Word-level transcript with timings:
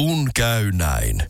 Kun 0.00 0.28
käy 0.34 0.72
näin. 0.72 1.22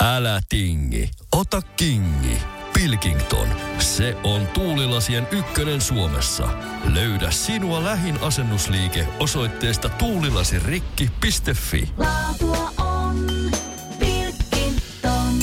Älä 0.00 0.40
tingi, 0.48 1.10
ota 1.36 1.62
kingi. 1.76 2.38
Pilkington, 2.74 3.48
se 3.78 4.16
on 4.24 4.46
tuulilasien 4.46 5.28
ykkönen 5.30 5.80
Suomessa. 5.80 6.48
Löydä 6.94 7.30
sinua 7.30 7.84
lähin 7.84 8.18
asennusliike 8.20 9.06
osoitteesta 9.20 9.88
tuulilasirikki.fi. 9.88 11.88
Laatua 11.98 12.70
on 12.78 13.26
Pilkington. 13.98 15.38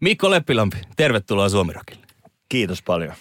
Mikko 0.00 0.30
Leppilampi, 0.30 0.76
tervetuloa 0.96 1.48
Suomirokille. 1.48 2.06
Kiitos 2.48 2.82
paljon. 2.82 3.14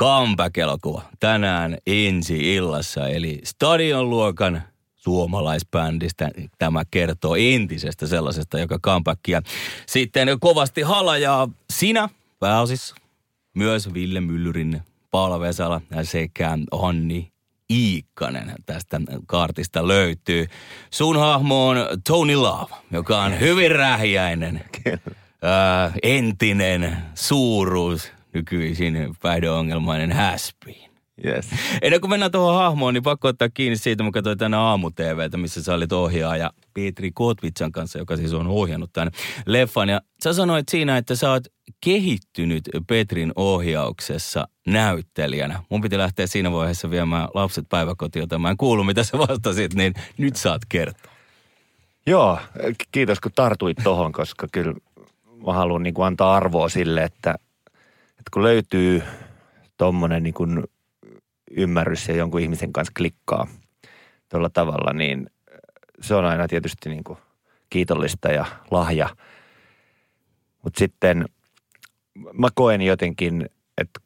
Comeback-elokuva 0.00 1.02
tänään 1.20 1.78
ensi 1.86 2.54
illassa, 2.54 3.08
eli 3.08 3.40
stadionluokan 3.44 4.62
suomalaisbändistä. 5.06 6.30
Tämä 6.58 6.82
kertoo 6.90 7.36
entisestä 7.36 8.06
sellaisesta, 8.06 8.58
joka 8.58 8.78
comebackia 8.78 9.42
sitten 9.86 10.28
kovasti 10.40 10.82
halajaa. 10.82 11.48
Sinä 11.72 12.08
pääosissa, 12.38 12.94
myös 13.54 13.94
Ville 13.94 14.20
Myllyrin, 14.20 14.82
Paula 15.10 15.40
Vesala 15.40 15.80
sekä 16.02 16.58
Anni 16.72 17.32
Iikkanen 17.70 18.54
tästä 18.66 19.00
kaartista 19.26 19.88
löytyy. 19.88 20.46
Sun 20.90 21.16
hahmo 21.18 21.68
on 21.68 21.76
Tony 22.08 22.36
Love, 22.36 22.74
joka 22.90 23.22
on 23.22 23.40
hyvin 23.40 23.70
rähjäinen, 23.70 24.64
ää, 25.42 25.92
entinen 26.02 26.96
suuruus, 27.14 28.12
nykyisin 28.34 29.16
päihdeongelmainen 29.22 30.12
häspiin. 30.12 30.85
Yes. 31.24 31.46
Ennen 31.82 32.00
kuin 32.00 32.10
mennään 32.10 32.32
tuohon 32.32 32.54
hahmoon, 32.54 32.94
niin 32.94 33.02
pakko 33.02 33.28
ottaa 33.28 33.48
kiinni 33.48 33.76
siitä, 33.76 34.02
mä 34.02 34.10
katsoin 34.10 34.38
tänä 34.38 34.60
aamu 34.60 34.90
TVtä, 34.90 35.36
missä 35.36 35.62
sä 35.62 35.74
olit 35.74 35.92
ohjaaja 35.92 36.50
Petri 36.74 37.10
Kotvitsan 37.14 37.72
kanssa, 37.72 37.98
joka 37.98 38.16
siis 38.16 38.34
on 38.34 38.46
ohjannut 38.46 38.92
tämän 38.92 39.10
leffan. 39.46 39.88
Ja 39.88 40.00
sä 40.24 40.32
sanoit 40.32 40.68
siinä, 40.68 40.96
että 40.96 41.14
sä 41.14 41.30
oot 41.30 41.44
kehittynyt 41.84 42.64
Petrin 42.86 43.32
ohjauksessa 43.36 44.48
näyttelijänä. 44.66 45.62
Mun 45.70 45.80
piti 45.80 45.98
lähteä 45.98 46.26
siinä 46.26 46.52
vaiheessa 46.52 46.90
viemään 46.90 47.28
lapset 47.34 47.64
päiväkotiin, 47.68 48.20
jota 48.20 48.38
mä 48.38 48.50
en 48.50 48.56
kuulu, 48.56 48.84
mitä 48.84 49.04
sä 49.04 49.18
vastasit, 49.18 49.74
niin 49.74 49.94
nyt 50.18 50.36
saat 50.36 50.62
kertoa. 50.68 51.12
Joo, 52.06 52.38
kiitos 52.92 53.20
kun 53.20 53.32
tartuit 53.34 53.78
tohon, 53.84 54.12
koska 54.12 54.46
kyllä 54.52 54.74
mä 55.46 55.52
haluan 55.52 55.82
niin 55.82 55.94
kuin 55.94 56.06
antaa 56.06 56.34
arvoa 56.36 56.68
sille, 56.68 57.02
että, 57.02 57.34
että 58.10 58.30
kun 58.32 58.42
löytyy 58.42 59.02
tommonen 59.76 60.22
niin 60.22 60.34
kuin 60.34 60.64
ymmärrys 61.50 62.08
ja 62.08 62.16
jonkun 62.16 62.40
ihmisen 62.40 62.72
kanssa 62.72 62.92
klikkaa 62.96 63.46
tuolla 64.28 64.50
tavalla, 64.50 64.92
niin 64.92 65.30
se 66.00 66.14
on 66.14 66.24
aina 66.24 66.48
tietysti 66.48 66.88
niin 66.88 67.04
kuin 67.04 67.18
kiitollista 67.70 68.28
ja 68.28 68.44
lahja. 68.70 69.08
Mutta 70.62 70.78
sitten 70.78 71.24
mä 72.32 72.48
koen 72.54 72.82
jotenkin, 72.82 73.50
että 73.78 74.00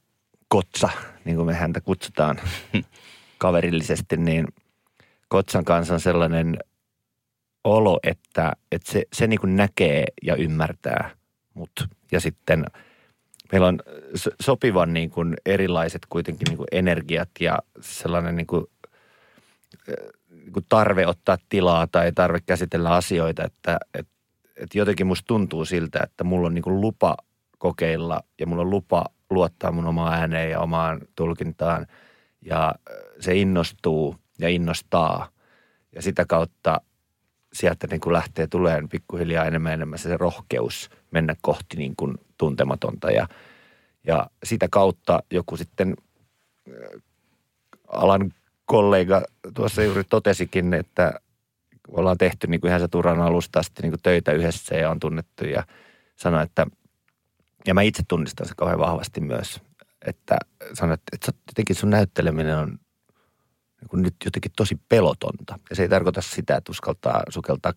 Kotsa, 0.48 0.88
niin 1.24 1.36
kuin 1.36 1.46
me 1.46 1.54
häntä 1.54 1.80
kutsutaan 1.80 2.40
kaverillisesti, 3.38 4.16
niin 4.16 4.46
Kotsan 5.28 5.64
kanssa 5.64 5.94
on 5.94 6.00
sellainen 6.00 6.58
olo, 7.64 8.00
että, 8.02 8.52
että 8.72 8.92
se, 8.92 9.04
se 9.12 9.26
niin 9.26 9.40
kuin 9.40 9.56
näkee 9.56 10.04
ja 10.22 10.34
ymmärtää 10.34 11.10
mut. 11.54 11.88
Ja 12.12 12.20
sitten 12.20 12.64
meillä 13.52 13.68
on 13.68 13.78
so- 14.14 14.30
sopivan 14.42 14.92
niin 14.92 15.10
kuin 15.10 15.36
erilaiset 15.46 16.06
kuitenkin 16.08 16.46
niin 16.48 16.56
kuin 16.56 16.68
energiat 16.72 17.28
ja 17.40 17.58
sellainen 17.80 18.36
niin 18.36 18.46
kuin, 18.46 18.64
niin 20.30 20.52
kuin 20.52 20.66
tarve 20.68 21.06
ottaa 21.06 21.38
tilaa 21.48 21.86
tai 21.86 22.12
tarve 22.12 22.38
käsitellä 22.46 22.94
asioita, 22.94 23.44
että, 23.44 23.78
että, 23.94 24.12
että 24.56 24.78
jotenkin 24.78 25.06
musta 25.06 25.26
tuntuu 25.26 25.64
siltä, 25.64 26.00
että 26.02 26.24
mulla 26.24 26.46
on 26.46 26.54
niin 26.54 26.62
kuin 26.62 26.80
lupa 26.80 27.16
kokeilla 27.58 28.20
ja 28.40 28.46
mulla 28.46 28.62
on 28.62 28.70
lupa 28.70 29.04
luottaa 29.30 29.72
mun 29.72 29.86
omaan 29.86 30.14
ääneen 30.14 30.50
ja 30.50 30.60
omaan 30.60 31.00
tulkintaan. 31.16 31.86
Ja 32.42 32.74
se 33.20 33.34
innostuu 33.34 34.16
ja 34.38 34.48
innostaa. 34.48 35.28
Ja 35.94 36.02
sitä 36.02 36.24
kautta 36.28 36.80
sieltä 37.52 37.86
niin 37.86 38.00
kuin 38.00 38.12
lähtee 38.12 38.46
tulee 38.46 38.82
pikkuhiljaa 38.90 39.44
enemmän 39.44 39.72
enemmän 39.72 39.98
se 39.98 40.16
rohkeus 40.16 40.90
mennä 41.10 41.34
kohti 41.40 41.76
niin 41.76 41.96
kuin 41.96 42.18
tuntematonta. 42.38 43.10
Ja, 43.10 43.28
ja 44.06 44.30
sitä 44.44 44.68
kautta 44.70 45.22
joku 45.30 45.56
sitten 45.56 45.94
äh, 46.68 47.02
alan 47.88 48.32
kollega 48.64 49.22
tuossa 49.54 49.82
juuri 49.82 50.04
totesikin, 50.04 50.74
että 50.74 51.20
ollaan 51.88 52.18
tehty 52.18 52.46
niin 52.46 52.60
kuin 52.60 52.68
ihan 52.68 52.80
se 52.80 52.88
Turan 52.88 53.20
alusta 53.20 53.58
asti 53.58 53.82
niin 53.82 53.92
kuin 53.92 54.02
töitä 54.02 54.32
yhdessä 54.32 54.74
ja 54.74 54.90
on 54.90 55.00
tunnettu 55.00 55.44
ja 55.44 55.64
sanoi, 56.16 56.42
että 56.42 56.66
ja 57.66 57.74
mä 57.74 57.82
itse 57.82 58.02
tunnistan 58.08 58.48
se 58.48 58.54
kauhean 58.56 58.78
vahvasti 58.78 59.20
myös, 59.20 59.60
että 60.06 60.38
sanoit, 60.72 61.00
että 61.12 61.26
sä- 61.26 61.38
jotenkin 61.48 61.76
sun 61.76 61.90
näytteleminen 61.90 62.58
on 62.58 62.78
niin 63.80 63.88
kuin 63.88 64.02
nyt 64.02 64.14
jotenkin 64.24 64.52
tosi 64.56 64.80
pelotonta. 64.88 65.58
Ja 65.70 65.76
se 65.76 65.82
ei 65.82 65.88
tarkoita 65.88 66.20
sitä, 66.20 66.56
että 66.56 66.70
uskaltaa 66.72 67.22
sukeltaa 67.28 67.72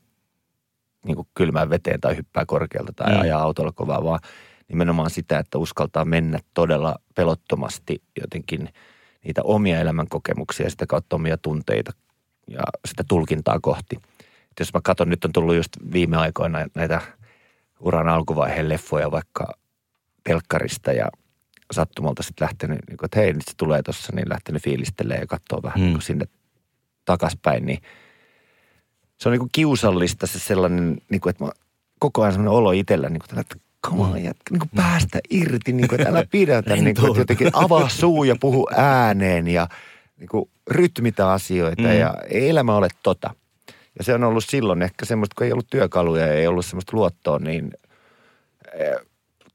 niin 1.06 1.16
kuin 1.16 1.28
kylmään 1.34 1.70
veteen 1.70 2.02
tai 2.02 2.18
hyppää 2.18 2.46
korkealta 2.46 2.94
tai 2.94 3.12
Mm. 3.12 3.16
mm. 3.16 3.22
ajaa 3.22 3.42
autolla 3.42 3.72
kovaa, 3.72 4.04
vaan 4.04 4.20
nimenomaan 4.68 5.10
sitä, 5.10 5.40
että 5.40 5.58
uskaltaa 5.58 6.06
mennä 6.06 6.40
todella 6.54 6.96
pelottomasti 7.16 8.02
jotenkin 8.22 8.70
niitä 9.24 9.42
omia 9.44 9.80
elämänkokemuksia 9.80 10.66
ja 10.66 10.70
sitä 10.70 10.86
kautta 10.86 11.16
omia 11.16 11.38
tunteita 11.38 11.92
ja 12.48 12.62
sitä 12.86 13.04
tulkintaa 13.08 13.60
kohti. 13.62 13.96
Et 14.20 14.60
jos 14.60 14.74
mä 14.74 14.80
katson, 14.84 15.10
nyt 15.10 15.26
on 15.26 15.32
tullut 15.32 15.56
just 15.56 15.72
viime 15.94 16.18
aikoina 16.18 16.68
näitä 16.76 17.02
uran 17.80 18.10
alkuvaiheen 18.10 18.70
leffoja 18.70 19.12
vaikka 19.12 19.54
telkkarista 20.24 20.92
ja 20.92 21.08
sattumalta 21.72 22.24
sitten 22.24 22.46
lähtenyt, 22.46 22.80
niin 22.90 22.98
kuin, 22.98 23.06
että 23.06 23.20
hei, 23.20 23.34
nyt 23.34 23.44
se 23.48 23.54
tulee 23.58 23.82
tuossa, 23.84 24.14
niin 24.16 24.30
lähtenyt 24.30 24.64
fiilistelee 24.64 25.18
ja 25.18 25.28
katsoo 25.28 25.64
vähän 25.64 25.76
Hmm. 25.76 25.84
niin 25.84 25.94
kuin 25.94 26.02
sinne 26.02 26.26
takaspäin, 27.06 27.66
niin 27.66 27.82
se 29.18 29.30
on 29.30 29.32
niin 29.32 29.40
kuin 29.40 29.50
kiusallista 29.52 30.28
se 30.28 30.40
sellainen, 30.40 30.98
niin 31.10 31.22
kuin, 31.22 31.30
että 31.32 31.44
mä, 31.44 31.52
koko 32.00 32.22
ajan 32.22 32.34
sellainen 32.34 32.58
olo 32.58 32.72
itsellä, 32.72 33.10
niin 33.10 33.22
kuin, 33.30 33.40
että 33.40 33.56
come 33.88 34.04
on, 34.04 34.24
jätkä, 34.24 34.52
niin 34.52 34.60
kuin 34.60 34.72
päästä 34.76 35.20
irti, 35.30 35.74
niin 35.74 35.88
kuin, 35.88 36.02
että 36.02 36.10
älä 36.12 36.26
pidätä, 36.32 36.76
niin 36.76 36.96
kuin, 36.96 37.08
että 37.08 37.22
jotenkin 37.22 37.50
avaa 37.54 37.90
suu 37.90 38.24
ja 38.24 38.36
puhu 38.40 38.68
ääneen 38.76 39.48
ja 39.48 39.68
niin 40.20 40.30
kuin, 40.30 40.50
rytmitä 40.72 41.32
asioita 41.32 41.82
Mm. 41.82 41.88
mm. 41.88 42.00
ja 42.00 42.14
ei 42.30 42.50
elämä 42.50 42.76
ole 42.76 42.88
tota. 43.04 43.36
Ja 43.98 44.04
se 44.04 44.14
on 44.14 44.24
ollut 44.24 44.46
silloin 44.46 44.82
ehkä 44.82 45.06
semmoista, 45.06 45.34
kun 45.38 45.46
ei 45.46 45.52
ollut 45.52 45.70
työkaluja 45.70 46.28
ja 46.28 46.34
ei 46.34 46.48
ollut 46.48 46.66
semmoista 46.66 46.98
luottoa, 46.98 47.40
niin 47.40 47.72
eh, 48.74 48.96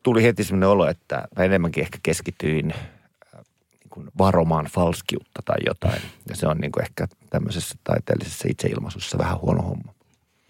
tuli 0.03 0.23
heti 0.23 0.45
semmoinen 0.45 0.69
olo, 0.69 0.87
että 0.87 1.29
mä 1.37 1.45
enemmänkin 1.45 1.83
ehkä 1.83 1.99
keskityin 2.03 2.73
äh, 2.75 3.45
niin 3.71 3.91
kuin 3.91 4.09
varomaan 4.19 4.67
falskiutta 4.67 5.43
tai 5.45 5.57
jotain. 5.67 6.03
Ja 6.29 6.37
se 6.37 6.47
on 6.47 6.59
niin 6.59 6.73
kuin 6.73 6.83
ehkä 6.83 7.09
tämmöisessä 7.31 7.75
taiteellisessa 7.85 8.49
itseilmaisussa 8.51 9.19
vähän 9.19 9.41
huono 9.41 9.63
homma. 9.63 9.95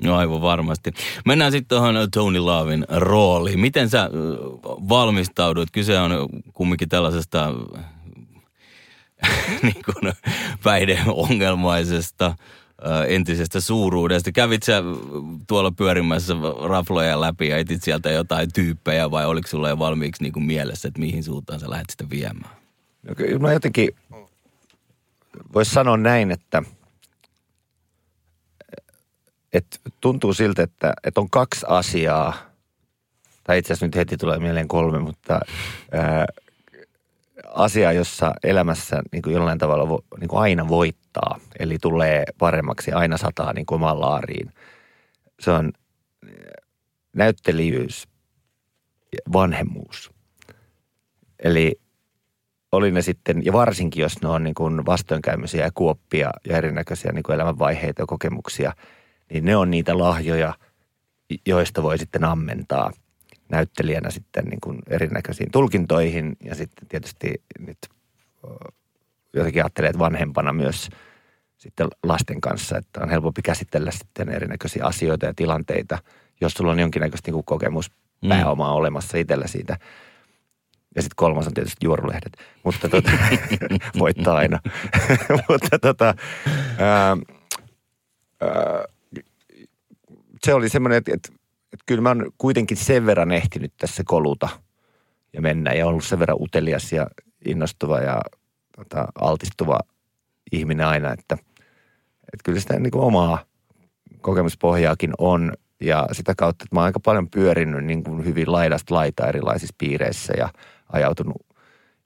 No 0.02 0.16
aivan 0.16 0.42
varmasti. 0.42 0.92
Mennään 1.24 1.52
sitten 1.52 1.78
tuohon 1.78 2.10
Tony 2.12 2.38
Lavin 2.38 2.84
rooliin. 2.88 3.60
Miten 3.60 3.90
sä 3.90 4.02
ö, 4.02 4.08
valmistaudut? 4.64 5.68
Kyse 5.72 5.98
on 5.98 6.28
kumminkin 6.52 6.88
tällaisesta 6.88 7.54
niin 9.62 9.82
kuin 9.84 10.12
päihdeongelmaisesta 10.64 12.34
entisestä 13.08 13.60
suuruudesta. 13.60 14.32
Kävit 14.32 14.62
sä 14.62 14.82
tuolla 15.46 15.70
pyörimässä 15.70 16.34
rafloja 16.68 17.20
läpi 17.20 17.48
ja 17.48 17.56
etit 17.56 17.82
sieltä 17.82 18.10
jotain 18.10 18.52
tyyppejä 18.52 19.10
vai 19.10 19.26
oliko 19.26 19.48
sulla 19.48 19.68
jo 19.68 19.78
valmiiksi 19.78 20.22
niin 20.22 20.32
kuin 20.32 20.44
mielessä, 20.46 20.88
että 20.88 21.00
mihin 21.00 21.24
suuntaan 21.24 21.60
sä 21.60 21.70
lähdet 21.70 21.90
sitä 21.90 22.10
viemään? 22.10 22.56
No, 23.02 23.14
kyllä 23.14 23.38
mä 23.38 23.52
jotenkin, 23.52 23.88
voisi 25.54 25.70
sanoa 25.70 25.96
näin, 25.96 26.30
että, 26.30 26.62
että 29.52 29.78
tuntuu 30.00 30.34
siltä, 30.34 30.62
että, 30.62 30.92
että 31.04 31.20
on 31.20 31.30
kaksi 31.30 31.66
asiaa, 31.68 32.34
tai 33.44 33.58
itse 33.58 33.72
asiassa 33.72 33.86
nyt 33.86 33.96
heti 33.96 34.16
tulee 34.16 34.38
mieleen 34.38 34.68
kolme, 34.68 34.98
mutta 34.98 35.40
ää, 35.92 36.26
asia, 37.54 37.92
jossa 37.92 38.34
elämässä 38.44 39.02
niin 39.12 39.22
kuin 39.22 39.34
jollain 39.34 39.58
tavalla 39.58 39.88
vo, 39.88 40.04
niin 40.20 40.28
kuin 40.28 40.40
aina 40.40 40.68
voittaa, 40.68 41.40
eli 41.58 41.78
tulee 41.78 42.24
paremmaksi, 42.38 42.92
aina 42.92 43.16
sataa 43.16 43.52
niin 43.52 43.66
kuin 43.66 43.82
laariin. 43.82 44.52
Se 45.40 45.50
on 45.50 45.72
ää, 46.24 46.32
näyttelijyys 47.12 48.08
vanhemmuus. 49.32 50.10
Eli 51.38 51.80
oli 52.72 52.90
ne 52.90 53.02
sitten, 53.02 53.44
ja 53.44 53.52
varsinkin 53.52 54.02
jos 54.02 54.22
ne 54.22 54.28
on 54.28 54.44
niin 54.44 54.54
kuin 54.54 54.86
vastoinkäymisiä 54.86 55.64
ja 55.64 55.70
kuoppia 55.74 56.30
ja 56.48 56.56
erinäköisiä 56.56 57.12
niin 57.12 57.22
kuin 57.22 57.34
elämänvaiheita 57.34 58.02
ja 58.02 58.06
kokemuksia, 58.06 58.72
niin 59.32 59.44
ne 59.44 59.56
on 59.56 59.70
niitä 59.70 59.98
lahjoja, 59.98 60.54
joista 61.46 61.82
voi 61.82 61.98
sitten 61.98 62.24
ammentaa 62.24 62.92
näyttelijänä 63.50 64.10
sitten 64.10 64.44
niin 64.44 64.60
kuin 64.60 64.78
erinäköisiin 64.86 65.50
tulkintoihin 65.52 66.36
ja 66.44 66.54
sitten 66.54 66.88
tietysti 66.88 67.42
nyt 67.58 67.78
jotenkin 69.34 69.62
ajattelee, 69.62 69.90
että 69.90 69.98
vanhempana 69.98 70.52
myös 70.52 70.88
sitten 71.58 71.88
lasten 72.02 72.40
kanssa, 72.40 72.78
että 72.78 73.00
on 73.02 73.10
helpompi 73.10 73.42
käsitellä 73.42 73.90
sitten 73.90 74.28
erinäköisiä 74.28 74.84
asioita 74.84 75.26
ja 75.26 75.34
tilanteita, 75.34 75.98
jos 76.40 76.52
sulla 76.52 76.72
on 76.72 76.80
jonkinnäköistä 76.80 77.30
niin 77.30 77.44
kokemuspääomaa 77.44 78.70
mm. 78.70 78.76
olemassa 78.76 79.18
itsellä 79.18 79.46
siitä. 79.46 79.78
Ja 80.96 81.02
sitten 81.02 81.16
kolmas 81.16 81.46
on 81.46 81.54
tietysti 81.54 81.86
juorulehdet, 81.86 82.32
mutta 82.64 82.88
tota, 82.88 83.10
voittaa 83.98 84.36
aina. 84.36 84.58
mutta 85.48 85.78
tota, 85.78 86.14
ää, 86.78 87.16
ää, 88.40 88.84
se 90.44 90.54
oli 90.54 90.68
semmoinen, 90.68 90.98
että, 90.98 91.12
että 91.14 91.37
kyllä 91.88 92.02
mä 92.02 92.08
oon 92.08 92.32
kuitenkin 92.38 92.76
sen 92.76 93.06
verran 93.06 93.32
ehtinyt 93.32 93.72
tässä 93.76 94.02
koluta 94.06 94.48
ja 95.32 95.40
mennä 95.40 95.72
ja 95.72 95.86
ollut 95.86 96.04
sen 96.04 96.18
verran 96.18 96.42
utelias 96.42 96.92
ja 96.92 97.06
innostuva 97.46 97.98
ja 97.98 98.20
tota, 98.76 99.08
altistuva 99.20 99.78
ihminen 100.52 100.86
aina, 100.86 101.12
että, 101.12 101.34
että 102.32 102.44
kyllä 102.44 102.60
sitä 102.60 102.78
niin 102.78 102.90
kuin 102.90 103.04
omaa 103.04 103.44
kokemuspohjaakin 104.20 105.12
on 105.18 105.52
ja 105.80 106.08
sitä 106.12 106.34
kautta, 106.34 106.64
että 106.64 106.76
mä 106.76 106.80
oon 106.80 106.86
aika 106.86 107.00
paljon 107.00 107.30
pyörinyt 107.30 107.84
niin 107.84 108.04
kuin 108.04 108.24
hyvin 108.24 108.52
laidasta 108.52 108.94
laita 108.94 109.28
erilaisissa 109.28 109.74
piireissä 109.78 110.34
ja 110.38 110.48
ajautunut 110.92 111.46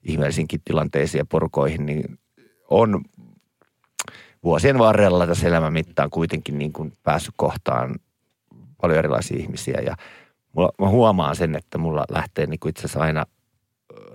ihmeellisinkin 0.03 0.61
tilanteisiin 0.65 1.19
ja 1.19 1.25
porukoihin, 1.25 1.85
niin 1.85 2.19
on 2.69 3.05
vuosien 4.43 4.79
varrella 4.79 5.27
tässä 5.27 5.47
elämän 5.47 5.73
mittaan 5.73 6.09
kuitenkin 6.09 6.57
niin 6.57 6.73
kuin 6.73 6.93
päässyt 7.03 7.33
kohtaan 7.37 7.95
paljon 8.83 8.99
erilaisia 8.99 9.37
ihmisiä 9.37 9.81
ja 9.85 9.95
mulla, 10.53 10.71
mä 10.79 10.89
huomaan 10.89 11.35
sen, 11.35 11.55
että 11.55 11.77
mulla 11.77 12.05
lähtee 12.09 12.45
niin 12.45 12.59
kuin 12.59 12.69
itse 12.69 12.81
asiassa 12.81 12.99
aina 12.99 13.25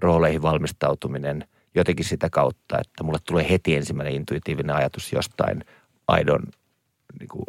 rooleihin 0.00 0.42
valmistautuminen 0.42 1.44
jotenkin 1.74 2.04
sitä 2.04 2.30
kautta, 2.30 2.78
että 2.78 3.04
mulle 3.04 3.18
tulee 3.26 3.50
heti 3.50 3.76
ensimmäinen 3.76 4.14
intuitiivinen 4.14 4.76
ajatus 4.76 5.12
jostain 5.12 5.64
aidon, 6.08 6.42
niin 7.20 7.28
kuin, 7.28 7.44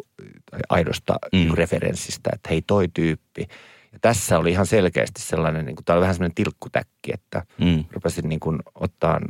aidosta 0.68 1.12
mm. 1.12 1.36
niin 1.36 1.48
kuin 1.48 1.58
referenssistä, 1.58 2.30
että 2.32 2.48
hei 2.48 2.62
toi 2.62 2.88
tyyppi. 2.94 3.46
Ja 3.92 3.98
tässä 4.00 4.38
oli 4.38 4.50
ihan 4.50 4.66
selkeästi 4.66 5.22
sellainen, 5.22 5.66
niin 5.66 5.76
kuin, 5.76 5.84
tämä 5.84 5.94
oli 5.94 6.00
vähän 6.00 6.14
sellainen 6.14 6.34
tilkkutäkki, 6.34 7.12
että 7.14 7.44
mm. 7.58 7.84
rupesin 7.92 8.28
niin 8.28 8.40
kuin, 8.40 8.58
ottaa 8.74 9.20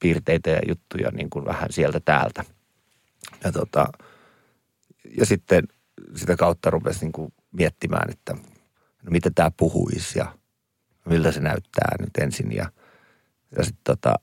piirteitä 0.00 0.50
ja 0.50 0.60
juttuja 0.68 1.10
niin 1.10 1.30
kuin 1.30 1.44
vähän 1.44 1.72
sieltä 1.72 2.00
täältä. 2.00 2.44
Ja, 3.44 3.52
tota, 3.52 3.86
ja 5.18 5.26
sitten 5.26 5.68
sitä 6.16 6.36
kautta 6.36 6.70
rupesin 6.70 7.00
niin 7.00 7.12
kuin 7.12 7.32
miettimään, 7.52 8.10
että 8.10 8.34
no 9.02 9.10
miten 9.10 9.34
tämä 9.34 9.50
puhuisi 9.56 10.18
ja 10.18 10.26
miltä 11.08 11.32
se 11.32 11.40
näyttää 11.40 11.96
nyt 12.00 12.16
ensin. 12.20 12.52
Ja, 12.52 12.70
ja 13.56 13.64
sitten 13.64 13.84
tota, 13.84 14.14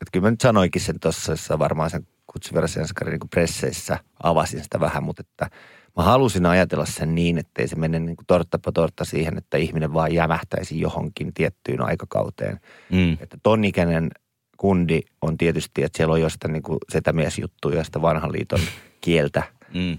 että 0.00 0.10
kyllä 0.12 0.26
mä 0.26 0.30
nyt 0.30 0.40
sanoinkin 0.40 0.82
sen 0.82 1.00
tuossa 1.00 1.58
varmaan 1.58 1.90
sen 1.90 2.06
kutsuversenskarin 2.32 3.12
niin 3.12 3.30
presseissä 3.30 3.98
avasin 4.22 4.62
sitä 4.62 4.80
vähän, 4.80 5.02
mutta 5.02 5.20
että 5.20 5.56
mä 5.96 6.02
halusin 6.02 6.46
ajatella 6.46 6.86
sen 6.86 7.14
niin, 7.14 7.38
ettei 7.38 7.68
se 7.68 7.76
mene 7.76 7.98
niin 7.98 8.16
kuin 8.16 8.26
torttapa 8.26 8.72
tortta 8.72 9.04
siihen, 9.04 9.38
että 9.38 9.56
ihminen 9.56 9.94
vaan 9.94 10.14
jämähtäisi 10.14 10.80
johonkin 10.80 11.34
tiettyyn 11.34 11.82
aikakauteen. 11.82 12.60
Mm. 12.92 13.12
Että 13.12 13.38
ton 13.42 13.64
ikäinen 13.64 14.10
kundi 14.56 15.00
on 15.22 15.38
tietysti, 15.38 15.82
että 15.82 15.96
siellä 15.96 16.12
on 16.12 16.20
jostain 16.20 16.52
niin 16.52 16.62
setämiesjuttuja, 16.88 17.78
josta 17.78 18.02
vanhan 18.02 18.32
liiton 18.32 18.60
kieltä. 19.00 19.42
Mm. 19.74 19.98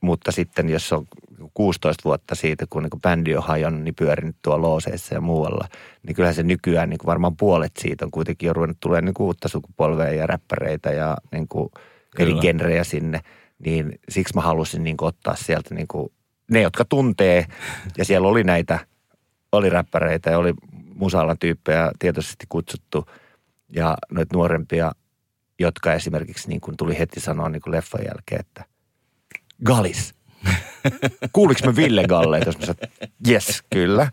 Mutta 0.00 0.32
sitten 0.32 0.68
jos 0.68 0.92
on 0.92 1.06
16 1.54 2.04
vuotta 2.04 2.34
siitä, 2.34 2.66
kun 2.70 2.82
niin 2.82 3.00
bändi 3.02 3.36
on 3.36 3.42
hajonnut, 3.42 3.82
niin 3.82 3.94
pyörinyt 3.94 4.36
tuolla 4.42 4.62
looseissa 4.62 5.14
ja 5.14 5.20
muualla, 5.20 5.68
niin 6.02 6.14
kyllähän 6.14 6.34
se 6.34 6.42
nykyään 6.42 6.90
niin 6.90 6.98
kuin 6.98 7.06
varmaan 7.06 7.36
puolet 7.36 7.72
siitä 7.78 8.04
on 8.04 8.10
kuitenkin 8.10 8.46
jo 8.46 8.52
ruvennut 8.52 8.80
tulee 8.80 9.00
niin 9.00 9.14
kuin 9.14 9.26
uutta 9.26 9.48
sukupolvea 9.48 10.12
ja 10.12 10.26
räppäreitä 10.26 10.90
ja 10.90 11.16
niin 11.32 11.48
kuin 11.48 11.70
eri 12.18 12.34
genrejä 12.34 12.84
sinne. 12.84 13.20
Niin 13.64 13.98
siksi 14.08 14.34
mä 14.34 14.40
halusin 14.40 14.84
niin 14.84 14.96
kuin 14.96 15.08
ottaa 15.08 15.36
sieltä 15.36 15.74
niin 15.74 15.88
kuin 15.88 16.12
ne, 16.50 16.60
jotka 16.60 16.84
tuntee, 16.84 17.46
ja 17.98 18.04
siellä 18.04 18.28
oli 18.28 18.44
näitä, 18.44 18.78
oli 19.52 19.70
räppäreitä 19.70 20.30
ja 20.30 20.38
oli 20.38 20.54
musaalan 20.94 21.38
tyyppejä 21.38 21.90
tietoisesti 21.98 22.46
kutsuttu, 22.48 23.06
ja 23.68 23.96
noita 24.12 24.36
nuorempia, 24.36 24.92
jotka 25.58 25.92
esimerkiksi 25.94 26.48
niin 26.48 26.60
kuin 26.60 26.76
tuli 26.76 26.98
heti 26.98 27.20
sanoa 27.20 27.48
niin 27.48 27.62
kuin 27.62 27.72
leffan 27.72 28.04
jälkeen, 28.04 28.40
että 28.40 28.64
Galis– 29.64 30.14
Kuuliks 31.32 31.64
me 31.64 31.76
Ville 31.76 32.04
Galle, 32.04 32.40
jos 32.46 32.58
mä 32.58 32.66
sanoin, 32.66 32.92
yes, 33.28 33.62
kyllä, 33.70 34.10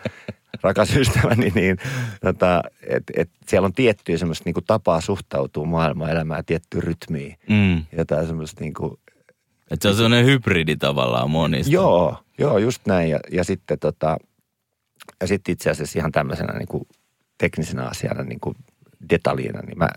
rakas 0.62 0.96
ystäväni, 0.96 1.52
niin 1.56 1.78
tota, 2.22 2.64
et, 2.88 3.04
et 3.16 3.30
siellä 3.48 3.66
on 3.66 3.74
tiettyä 3.74 4.18
semmoista 4.18 4.44
niinku 4.46 4.62
tapaa 4.62 5.02
suhtautua 5.02 5.66
maailman 5.66 6.10
elämään, 6.10 6.46
tiettyä 6.46 6.82
rytmiä. 6.82 7.36
Mm. 7.50 7.86
Jotain 7.98 8.28
semmoista 8.28 8.62
niinku, 8.62 9.00
että 9.72 9.82
se 9.82 9.90
on 9.90 9.96
semmoinen 9.96 10.26
hybridi 10.26 10.76
tavallaan 10.76 11.30
monista. 11.30 11.74
Joo, 11.74 12.18
joo, 12.38 12.58
just 12.58 12.82
näin. 12.86 13.10
Ja, 13.10 13.20
ja 13.32 13.44
sitten 13.44 13.80
tota, 13.80 14.18
ja 15.22 15.28
sitten 15.28 15.54
itse 15.54 15.70
asiassa 15.70 16.00
ihan 16.00 16.12
tämmöisenä 16.12 16.58
niinku 16.58 16.88
teknisenä 17.38 17.84
asiana 17.84 18.24
niinku 18.24 18.56
detaljina, 19.10 19.62
niin 19.62 19.78
mä 19.78 19.90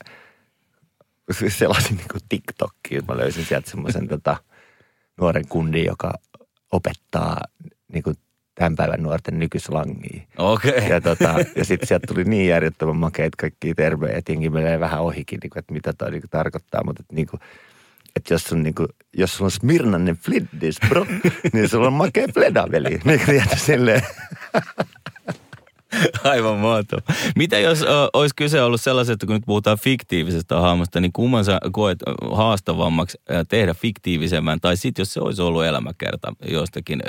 selasin 1.49 1.97
niinku 1.97 2.19
TikTokia. 2.29 3.03
Mä 3.09 3.17
löysin 3.17 3.45
sieltä 3.45 3.71
semmoisen 3.71 4.09
tota, 4.09 4.37
nuoren 5.21 5.49
kundin, 5.49 5.85
joka 5.85 6.15
opettaa 6.73 7.41
niin 7.93 8.03
kuin 8.03 8.17
tämän 8.55 8.77
päivän 8.77 9.03
nuorten 9.03 9.39
nykyslangia. 9.39 10.23
Okei. 10.39 10.71
Okay. 10.71 10.89
Ja, 10.89 11.01
tota, 11.01 11.35
ja 11.57 11.65
sitten 11.65 11.89
sieltä 11.89 12.07
tuli 12.07 12.25
niin 12.25 12.49
järjettömän 12.49 12.97
makeita 12.97 13.37
kaikki 13.41 13.75
tervejä, 13.75 14.19
että 14.19 14.33
menee 14.51 14.81
vähän 14.81 15.01
ohikin, 15.01 15.39
niin 15.43 15.51
kuin, 15.51 15.59
että 15.59 15.73
mitä 15.73 15.93
toi 15.93 16.11
niin 16.11 16.23
kuin, 16.23 16.31
tarkoittaa. 16.31 16.85
Mutta 16.85 17.03
että, 17.03 17.15
niin 17.15 17.27
kuin, 17.27 17.41
että 18.17 18.35
jos, 18.35 18.53
on, 18.53 18.63
niin 18.63 18.75
kuin, 18.75 18.89
jos 19.17 19.37
sulla 19.37 19.47
on 19.47 19.51
smirnanen 19.51 20.17
fliddis, 20.17 20.79
bro, 20.89 21.07
niin 21.53 21.69
sulla 21.69 21.87
on 21.87 21.93
makea 21.93 22.27
fleda, 22.35 22.67
veli. 22.71 23.01
Niin 23.05 23.21
kuin, 23.25 23.43
silleen. 23.57 24.03
Aivan 26.25 26.59
mahtavaa. 26.59 27.17
Mitä 27.37 27.59
jos 27.59 27.83
o, 27.83 28.11
olisi 28.13 28.35
kyse 28.37 28.63
ollut 28.63 28.81
sellaisesta, 28.81 29.13
että 29.13 29.27
kun 29.27 29.35
nyt 29.35 29.47
puhutaan 29.47 29.79
fiktiivisestä 29.79 30.61
hahmosta, 30.61 31.01
niin 31.01 31.13
kumman 31.13 31.45
sä 31.45 31.59
koet 31.73 31.99
haastavammaksi 32.33 33.19
tehdä 33.49 33.75
fiktiivisemmän, 33.75 34.61
tai 34.61 34.77
sitten 34.77 35.01
jos 35.01 35.13
se 35.13 35.21
olisi 35.21 35.43
ollut 35.43 35.65
elämäkerta 35.65 36.33
jostakin 36.49 37.03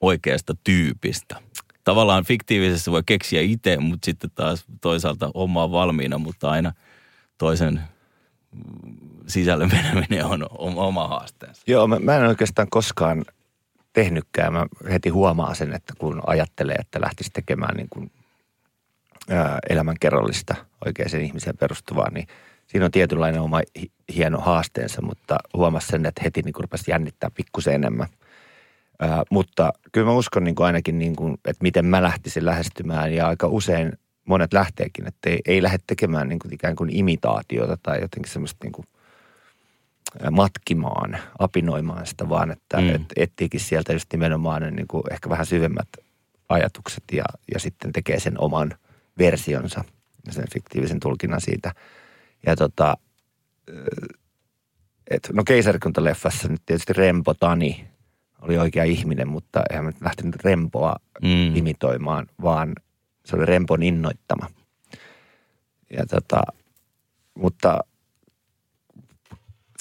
oikeasta 0.00 0.54
tyypistä? 0.64 1.36
Tavallaan 1.84 2.24
fiktiivisessä 2.24 2.90
voi 2.90 3.02
keksiä 3.06 3.40
itse, 3.40 3.76
mutta 3.76 4.04
sitten 4.04 4.30
taas 4.34 4.64
toisaalta 4.80 5.30
omaa 5.34 5.70
valmiina, 5.70 6.18
mutta 6.18 6.50
aina 6.50 6.72
toisen 7.38 7.80
sisällön 9.26 9.70
meneminen 9.72 10.24
on 10.24 10.48
oma 10.76 11.08
haasteensa. 11.08 11.62
Joo, 11.66 11.86
mä, 11.86 11.98
mä 11.98 12.16
en 12.16 12.26
oikeastaan 12.26 12.68
koskaan– 12.70 13.24
tehnytkään. 13.92 14.52
Mä 14.52 14.66
heti 14.90 15.08
huomaan 15.08 15.56
sen, 15.56 15.72
että 15.72 15.94
kun 15.98 16.22
ajattelee, 16.26 16.76
että 16.78 17.00
lähtisi 17.00 17.30
tekemään 17.32 17.76
niin 17.76 17.88
kuin, 17.90 18.10
elämänkerrallista 19.70 20.54
oikeaan 20.86 21.20
ihmiseen 21.20 21.56
perustuvaa, 21.56 22.10
niin 22.10 22.26
siinä 22.66 22.84
on 22.84 22.90
tietynlainen 22.90 23.40
oma 23.40 23.60
hieno 24.14 24.40
haasteensa, 24.40 25.02
mutta 25.02 25.38
huomasi 25.54 25.86
sen, 25.86 26.06
että 26.06 26.22
heti 26.24 26.42
niin 26.42 26.54
rupesi 26.58 26.90
jännittää 26.90 27.30
pikkusen 27.34 27.74
enemmän. 27.74 28.08
Ää, 29.00 29.22
mutta 29.30 29.72
kyllä 29.92 30.06
mä 30.06 30.12
uskon 30.12 30.44
niin 30.44 30.54
kuin 30.54 30.66
ainakin, 30.66 30.98
niin 30.98 31.16
kuin, 31.16 31.34
että 31.34 31.62
miten 31.62 31.86
mä 31.86 32.02
lähtisin 32.02 32.46
lähestymään 32.46 33.14
ja 33.14 33.28
aika 33.28 33.46
usein 33.46 33.92
monet 34.24 34.52
lähteekin, 34.52 35.08
että 35.08 35.30
ei, 35.30 35.40
ei 35.46 35.62
lähde 35.62 35.78
tekemään 35.86 36.28
niin 36.28 36.38
kuin 36.38 36.54
ikään 36.54 36.76
kuin 36.76 36.96
imitaatiota 36.96 37.76
tai 37.82 38.00
jotenkin 38.00 38.32
semmoista 38.32 38.64
niin 38.64 38.72
kuin– 38.72 38.86
matkimaan, 40.30 41.18
apinoimaan 41.38 42.06
sitä, 42.06 42.28
vaan 42.28 42.50
että 42.50 42.80
mm. 42.80 42.88
et 42.88 43.02
etsiikin 43.16 43.60
sieltä 43.60 43.92
just 43.92 44.12
nimenomaan 44.12 44.62
ne 44.62 44.70
niin 44.70 44.88
kuin 44.88 45.02
ehkä 45.12 45.30
vähän 45.30 45.46
syvemmät 45.46 45.88
ajatukset 46.48 47.04
ja, 47.12 47.24
ja 47.54 47.60
sitten 47.60 47.92
tekee 47.92 48.20
sen 48.20 48.40
oman 48.40 48.74
versionsa 49.18 49.84
ja 50.26 50.32
sen 50.32 50.44
fiktiivisen 50.52 51.00
tulkinnan 51.00 51.40
siitä. 51.40 51.74
Ja 52.46 52.56
tota, 52.56 52.96
et, 55.10 55.30
no 55.32 55.42
keisarikunta-leffassa 55.44 56.48
nyt 56.48 56.62
tietysti 56.66 56.92
Rempo 56.92 57.34
Tani 57.34 57.88
oli 58.40 58.58
oikea 58.58 58.84
ihminen, 58.84 59.28
mutta 59.28 59.62
eihän 59.70 59.84
mä 59.84 59.92
lähtenyt 60.00 60.44
Rempoa 60.44 60.96
mm. 61.22 61.56
imitoimaan, 61.56 62.26
vaan 62.42 62.72
se 63.24 63.36
oli 63.36 63.46
Rempon 63.46 63.82
innoittama. 63.82 64.46
Ja 65.90 66.06
tota, 66.06 66.42
mutta 67.34 67.80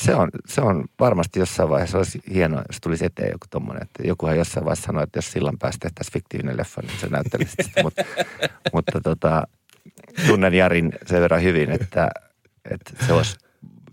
se 0.04 0.16
on, 0.16 0.30
se 0.46 0.62
on 0.62 0.86
varmasti 1.00 1.40
jossain 1.40 1.70
vaiheessa 1.70 1.98
olisi 1.98 2.22
hienoa, 2.34 2.64
jos 2.68 2.82
tulisi 2.82 3.06
eteen 3.06 3.32
joku 3.32 3.46
tommonen, 3.50 3.84
että 3.84 4.04
jokuhan 4.08 4.38
jossain 4.38 4.66
vaiheessa 4.66 4.86
sanoi, 4.86 5.04
että 5.04 5.18
jos 5.18 5.32
sillan 5.32 5.58
päästä 5.60 5.80
tehtäisiin 5.82 6.14
fiktiivinen 6.14 6.58
leffa, 6.58 6.82
niin 6.82 7.00
se 7.00 7.08
näyttelisi 7.08 7.56
sitä. 7.62 7.84
Mut, 7.84 7.94
mutta 8.74 9.02
tota, 9.02 9.48
tunnen 10.28 10.54
Jarin 10.54 10.94
sen 11.06 11.22
verran 11.22 11.44
hyvin, 11.44 11.72
että, 11.72 12.10
että 12.72 13.06
se 13.06 13.14
olisi 13.14 13.38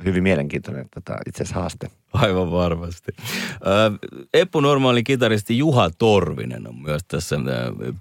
hyvin 0.04 0.22
mielenkiintoinen 0.22 0.88
tota, 0.94 1.16
itse 1.26 1.42
asiassa 1.42 1.60
haaste. 1.60 1.90
Aivan 2.12 2.50
varmasti. 2.50 3.12
Eppu 4.34 4.60
Normaalin 4.60 5.04
kitaristi 5.04 5.58
Juha 5.58 5.90
Torvinen 5.98 6.68
on 6.68 6.82
myös 6.82 7.02
tässä 7.08 7.36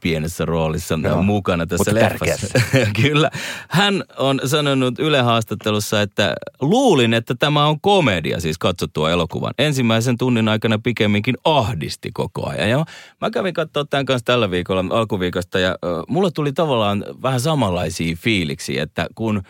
pienessä 0.02 0.46
roolissa 0.46 1.00
Joo, 1.04 1.24
mukana 1.24 1.66
tässä 1.66 1.94
leffassa. 1.94 2.60
Kyllä. 3.02 3.32
Hän 3.70 4.04
on 4.18 4.40
sanonut 4.46 5.00
Yle 5.00 5.22
haastattelussa, 5.22 6.02
että 6.02 6.36
luulin, 6.62 7.14
että 7.14 7.36
tämä 7.36 7.66
on 7.66 7.82
komedia, 7.82 8.40
siis 8.40 8.58
katsottua 8.58 9.12
elokuvan. 9.12 9.54
Ensimmäisen 9.60 10.18
tunnin 10.18 10.48
aikana 10.48 10.80
pikemminkin 10.80 11.36
ahdisti 11.44 12.10
koko 12.14 12.50
ajan. 12.50 12.70
Ja 12.70 12.86
mä 13.22 13.30
kävin 13.30 13.54
katsoa 13.54 13.86
tämän 13.86 14.06
kanssa 14.06 14.26
tällä 14.26 14.52
viikolla, 14.52 14.86
alkuviikosta, 14.90 15.60
ja 15.60 15.78
mulle 16.08 16.32
tuli 16.32 16.54
tavallaan 16.54 17.06
vähän 17.22 17.40
samanlaisia 17.40 18.16
fiiliksi, 18.16 18.80
että 18.80 19.08
kun– 19.16 19.42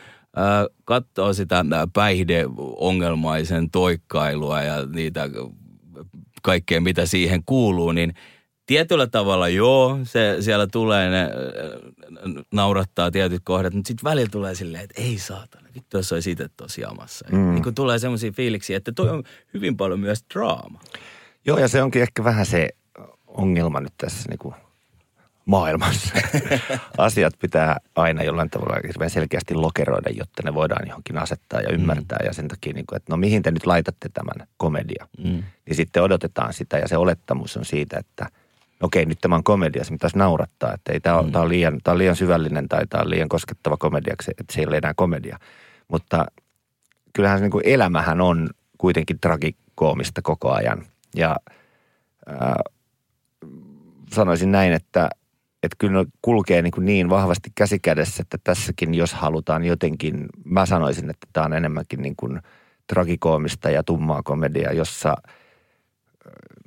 katsoo 0.86 1.34
sitä 1.34 1.66
päihdeongelmaisen 1.94 3.70
toikkailua 3.70 4.62
ja 4.62 4.86
niitä 4.86 5.30
kaikkea, 6.44 6.82
mitä 6.82 7.06
siihen 7.06 7.44
kuuluu, 7.46 7.92
niin 7.92 8.14
tietyllä 8.66 9.08
tavalla 9.08 9.48
joo, 9.48 10.00
se 10.04 10.38
siellä 10.40 10.68
tulee, 10.68 11.10
ne 11.10 11.30
naurattaa 12.52 13.12
tietyt 13.12 13.42
kohdat, 13.46 13.74
mutta 13.74 13.88
sitten 13.88 14.04
välillä 14.04 14.30
tulee 14.32 14.56
silleen, 14.56 14.84
että 14.84 15.02
ei 15.02 15.18
saatana, 15.18 15.70
vittu 15.76 15.98
jos 15.98 16.14
olisi 16.14 16.32
itse 16.32 16.50
tosi 16.58 16.86
amassa. 16.86 17.26
Mm. 17.32 17.52
Niin 17.54 17.64
kun 17.64 17.76
tulee 17.76 18.00
semmoisia 18.00 18.32
fiiliksiä, 18.32 18.78
että 18.78 18.92
toi 18.92 19.10
on 19.10 19.24
hyvin 19.54 19.78
paljon 19.78 20.00
myös 20.00 20.26
draama. 20.34 20.80
Joo, 21.46 21.60
ja 21.60 21.68
se 21.68 21.84
onkin 21.84 22.02
ehkä 22.02 22.24
vähän 22.24 22.46
se 22.46 22.70
ongelma 23.28 23.80
nyt 23.80 23.94
tässä 23.98 24.30
niin 24.30 24.40
kuin 24.40 24.56
maailmassa. 25.46 26.16
Asiat 26.98 27.34
pitää 27.40 27.78
aina 27.96 28.24
jollain 28.24 28.50
tavalla 28.50 28.80
hirveän 28.88 29.10
selkeästi 29.10 29.54
lokeroida, 29.56 30.10
jotta 30.10 30.44
ne 30.46 30.54
voidaan 30.54 30.88
johonkin 30.88 31.18
asettaa 31.18 31.62
ja 31.62 31.70
ymmärtää. 31.70 32.18
Mm. 32.22 32.26
Ja 32.26 32.34
sen 32.34 32.48
takia, 32.48 32.74
niin 32.74 32.86
kuin, 32.86 32.98
että 32.98 33.14
no 33.14 33.18
mihin 33.18 33.42
te 33.42 33.52
nyt 33.52 33.66
laitatte 33.66 34.10
tämän 34.14 34.48
komedia. 34.58 35.08
Mm. 35.18 35.44
Niin 35.66 35.76
sitten 35.76 36.04
odotetaan 36.04 36.54
sitä 36.54 36.78
ja 36.78 36.88
se 36.88 36.98
olettamus 36.98 37.58
on 37.58 37.66
siitä, 37.66 37.98
että 38.00 38.30
okei, 38.82 39.06
nyt 39.06 39.18
tämä 39.22 39.36
on 39.36 39.44
komedia, 39.44 39.84
se 39.84 39.92
pitäisi 39.92 40.18
naurattaa. 40.18 40.74
Että 40.74 40.94
ei 40.94 41.00
tämä, 41.00 41.22
mm. 41.22 41.32
tämä, 41.32 41.42
on 41.42 41.50
liian, 41.50 41.80
tämä 41.84 41.94
on 41.94 41.98
liian 41.98 42.16
syvällinen 42.16 42.70
tai 42.70 42.88
tämä 42.88 43.02
on 43.02 43.10
liian 43.10 43.30
koskettava 43.30 43.78
komedia, 43.78 44.16
että 44.28 44.54
se 44.54 44.62
ei 44.62 44.68
ole 44.68 44.78
enää 44.78 44.94
komedia. 44.96 45.40
Mutta 45.88 46.26
kyllähän 47.14 47.40
se 47.40 47.44
niin 47.44 47.52
kuin 47.52 47.68
elämähän 47.68 48.22
on 48.22 48.50
kuitenkin 48.78 49.20
tragikoomista 49.20 50.22
koko 50.22 50.52
ajan. 50.52 50.86
Ja 51.16 51.38
äh, 52.30 52.54
sanoisin 54.14 54.52
näin, 54.52 54.74
että– 54.74 55.10
että 55.66 55.76
kyllä 55.80 56.04
ne 56.04 56.10
kulkee 56.22 56.62
niin, 56.62 56.72
kuin 56.72 56.86
niin 56.86 57.10
vahvasti 57.10 57.50
käsikädessä, 57.56 58.22
että 58.22 58.38
tässäkin 58.44 58.94
jos 58.94 59.14
halutaan 59.14 59.64
jotenkin, 59.64 60.26
mä 60.46 60.66
sanoisin, 60.66 61.10
että 61.10 61.28
tämä 61.34 61.46
on 61.46 61.54
enemmänkin 61.54 62.02
niin 62.02 62.16
kuin 62.16 62.42
tragikoomista 62.88 63.70
ja 63.70 63.84
tummaa 63.84 64.24
komediaa, 64.24 64.74
jossa, 64.74 65.16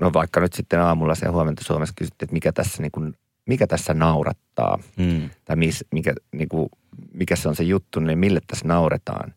no 0.00 0.12
vaikka 0.12 0.40
nyt 0.40 0.52
sitten 0.52 0.80
aamulla 0.80 1.14
se 1.14 1.28
huomenta 1.28 1.64
Suomessa 1.64 1.94
kysyttiin, 1.98 2.26
että 2.26 2.34
mikä 2.34 2.52
tässä, 2.52 2.82
niin 2.82 2.92
kuin, 2.92 3.14
mikä 3.46 3.66
tässä 3.66 3.94
naurattaa, 3.94 4.78
mm. 4.96 5.30
tai 5.44 5.56
mis, 5.56 5.84
mikä, 5.92 6.14
niin 6.32 6.48
kuin, 6.48 6.68
mikä 7.14 7.36
se 7.36 7.48
on 7.48 7.56
se 7.56 7.62
juttu, 7.62 8.00
niin 8.00 8.18
mille 8.18 8.40
tässä 8.46 8.68
nauretaan, 8.68 9.34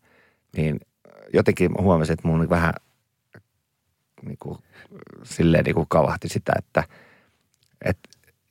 niin 0.56 0.80
jotenkin 1.32 1.70
huomasin, 1.78 2.12
että 2.12 2.28
mun 2.28 2.50
vähän 2.50 2.74
niin 4.22 4.38
kuin, 4.38 4.58
silleen 5.22 5.64
niin 5.64 5.74
kuin 5.74 5.86
kavahti 5.88 6.28
sitä, 6.28 6.52
että, 6.58 6.84
että 7.84 8.08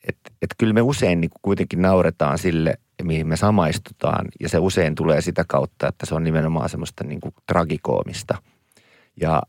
että 0.07 0.31
et 0.41 0.49
kyllä 0.57 0.73
me 0.73 0.81
usein 0.81 1.21
niin 1.21 1.29
kuin 1.29 1.39
kuitenkin 1.41 1.81
nauretaan 1.81 2.37
sille, 2.37 2.77
mihin 3.03 3.27
me 3.27 3.37
samaistutaan. 3.37 4.27
Ja 4.39 4.49
se 4.49 4.57
usein 4.57 4.95
tulee 4.95 5.21
sitä 5.21 5.45
kautta, 5.47 5.87
että 5.87 6.05
se 6.05 6.15
on 6.15 6.23
nimenomaan 6.23 6.69
semmoista 6.69 7.03
niin 7.03 7.21
kuin 7.21 7.33
tragikoomista. 7.47 8.37
Ja 9.21 9.41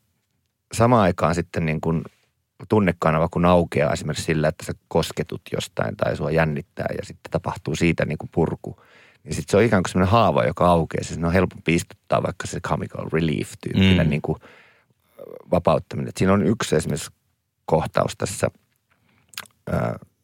samaan 0.75 1.03
aikaan 1.03 1.35
sitten 1.35 1.67
niin 1.67 1.81
kuin 1.81 2.03
tunnekanava 2.69 3.29
kun 3.29 3.45
aukeaa 3.45 3.93
esimerkiksi 3.93 4.25
sillä, 4.25 4.49
että 4.49 4.67
sä 4.67 4.73
kosketut 4.89 5.41
jostain 5.53 5.97
tai 5.97 6.17
sua 6.17 6.31
jännittää 6.31 6.87
ja 6.99 7.05
sitten 7.05 7.31
tapahtuu 7.31 7.77
siitä 7.77 8.05
niin 8.05 8.19
kuin 8.19 8.31
purku. 8.35 8.81
Niin 9.25 9.35
sitten 9.35 9.51
se 9.51 9.57
on 9.57 9.63
ikään 9.63 9.83
kuin 9.83 9.91
semmoinen 9.91 10.13
haava, 10.13 10.45
joka 10.45 10.67
aukeaa. 10.67 11.05
Se 11.05 11.27
on 11.27 11.33
helpompi 11.33 11.75
istuttaa 11.75 12.23
vaikka 12.23 12.47
se 12.47 12.61
comical 12.61 13.09
relief-tyyppinen 13.13 14.07
mm. 14.07 14.11
niin 14.11 14.23
kuin 14.23 14.39
vapauttaminen. 15.51 16.09
Et 16.09 16.17
siinä 16.17 16.33
on 16.33 16.47
yksi 16.47 16.77
esimerkiksi 16.77 17.11
kohtaus 17.65 18.17
tässä 18.19 18.51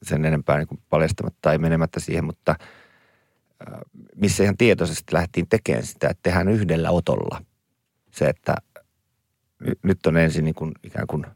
sen 0.02 0.24
enempää 0.24 0.58
niin 0.58 0.82
paljastamatta 0.88 1.38
tai 1.42 1.58
menemättä 1.58 2.00
siihen, 2.00 2.24
mutta 2.24 2.54
missä 4.16 4.42
ihan 4.42 4.56
tietoisesti 4.56 5.14
lähtiin 5.14 5.48
tekemään 5.48 5.86
sitä, 5.86 6.08
että 6.08 6.22
tehdään 6.22 6.48
yhdellä 6.48 6.90
otolla. 6.90 7.42
Se, 8.10 8.28
että 8.28 8.54
nyt 9.82 10.06
on 10.06 10.16
ensin 10.16 10.44
niin 10.44 10.54
kuin 10.54 10.72
ikään 10.82 11.06
kuin 11.06 11.26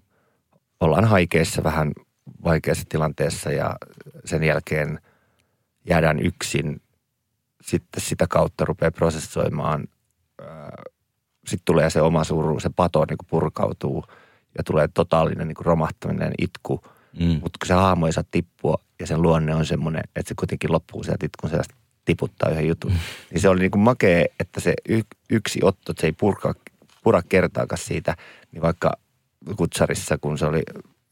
ollaan 0.81 1.05
haikeissa 1.05 1.65
vähän 1.65 1.93
vaikeassa 2.45 2.85
tilanteessa 2.89 3.51
ja 3.51 3.77
sen 4.25 4.43
jälkeen 4.43 5.01
jäädään 5.89 6.19
yksin. 6.19 6.83
Sitten 7.63 8.03
sitä 8.03 8.27
kautta 8.29 8.65
rupeaa 8.65 8.91
prosessoimaan. 8.91 9.89
Sitten 11.47 11.65
tulee 11.65 11.91
se 11.91 12.03
oma 12.03 12.25
suru, 12.25 12.61
se 12.61 12.71
pato 12.77 13.05
niin 13.05 13.19
kuin 13.19 13.29
purkautuu 13.31 14.05
ja 14.59 14.65
tulee 14.65 14.89
totaalinen 14.95 15.49
niin 15.49 15.55
kuin 15.57 15.67
romahtaminen, 15.67 16.33
itku– 16.39 16.81
Mm. 17.21 17.27
Mutta 17.27 17.59
kun 17.59 17.67
se 17.67 17.75
hahmo 17.75 18.07
ei 18.07 18.13
saa 18.13 18.25
tippua 18.31 18.79
ja 19.01 19.07
sen 19.07 19.23
luonne 19.23 19.55
on 19.55 19.67
semmoinen, 19.67 20.03
että 20.17 20.29
se 20.29 20.35
kuitenkin 20.35 20.73
loppuu 20.73 21.05
sieltä, 21.05 21.27
kun 21.41 21.51
se 21.51 21.61
tiputtaa 22.05 22.51
yhden 22.51 22.69
jutun. 22.69 22.93
Mm. 22.93 22.99
Niin 23.31 23.41
se 23.41 23.49
oli 23.49 23.61
niin 23.61 23.71
kuin 23.71 23.83
makea, 23.83 24.25
että 24.41 24.61
se 24.61 24.75
y- 24.89 25.03
yksi 25.31 25.61
otto, 25.63 25.93
että 25.93 26.01
se 26.01 26.07
ei 26.07 26.13
purka, 26.13 26.55
pura 27.05 27.23
kertaakaan 27.23 27.79
siitä, 27.79 28.17
niin 28.53 28.63
vaikka 28.63 28.93
kutsarissa, 29.57 30.19
kun 30.19 30.39
se 30.39 30.47
oli 30.47 30.63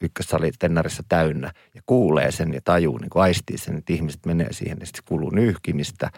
ykkössali 0.01 0.51
tennarissa 0.59 1.03
täynnä 1.09 1.53
ja 1.75 1.83
kuulee 1.87 2.33
sen 2.33 2.55
ja 2.55 2.61
tajuu, 2.65 2.99
niin 2.99 3.11
kuin 3.11 3.23
aistii 3.23 3.59
sen, 3.59 3.77
että 3.77 3.93
ihmiset 3.93 4.27
menee 4.27 4.53
siihen, 4.53 4.79
niin 4.79 4.87
sitten 4.87 5.03
kuluu 5.05 5.31
nyyhkimistä. 5.31 6.11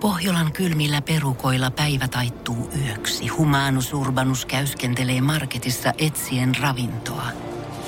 Pohjolan 0.00 0.52
kylmillä 0.52 1.02
perukoilla 1.02 1.70
päivä 1.70 2.08
taittuu 2.08 2.70
yöksi. 2.86 3.28
Humanus 3.28 3.94
Urbanus 3.94 4.46
käyskentelee 4.46 5.20
marketissa 5.20 5.92
etsien 5.98 6.52
ravintoa. 6.60 7.51